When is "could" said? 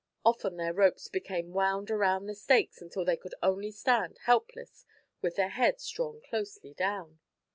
3.17-3.35